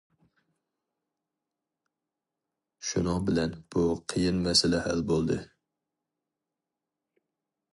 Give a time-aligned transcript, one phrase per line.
[2.91, 3.83] شۇنىڭ بىلەن بۇ
[4.15, 5.39] قىيىن مەسىلە ھەل بولدى.